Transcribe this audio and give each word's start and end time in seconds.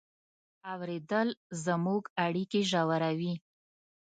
اورېدل 0.71 1.29
زموږ 1.65 2.03
اړیکې 2.25 2.61
ژوروي. 2.71 3.33